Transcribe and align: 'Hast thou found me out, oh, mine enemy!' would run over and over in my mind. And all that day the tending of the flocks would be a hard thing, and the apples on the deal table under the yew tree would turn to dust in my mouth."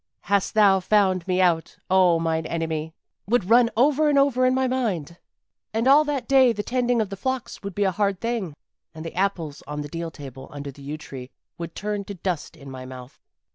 'Hast 0.21 0.55
thou 0.55 0.79
found 0.79 1.27
me 1.27 1.39
out, 1.39 1.77
oh, 1.87 2.17
mine 2.19 2.47
enemy!' 2.47 2.95
would 3.27 3.47
run 3.51 3.69
over 3.77 4.09
and 4.09 4.17
over 4.17 4.47
in 4.47 4.55
my 4.55 4.67
mind. 4.67 5.17
And 5.75 5.87
all 5.87 6.03
that 6.05 6.27
day 6.27 6.51
the 6.53 6.63
tending 6.63 6.99
of 6.99 7.11
the 7.11 7.15
flocks 7.15 7.61
would 7.61 7.75
be 7.75 7.83
a 7.83 7.91
hard 7.91 8.19
thing, 8.19 8.55
and 8.95 9.05
the 9.05 9.13
apples 9.13 9.61
on 9.67 9.81
the 9.81 9.87
deal 9.87 10.09
table 10.09 10.49
under 10.51 10.71
the 10.71 10.81
yew 10.81 10.97
tree 10.97 11.29
would 11.59 11.75
turn 11.75 12.03
to 12.05 12.15
dust 12.15 12.57
in 12.57 12.71
my 12.71 12.83
mouth." 12.83 13.19